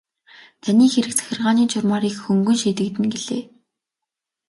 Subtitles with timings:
[0.63, 3.43] Таны хэрэг захиргааны журмаар их хөнгөн шийдэгдэнэ гэлээ.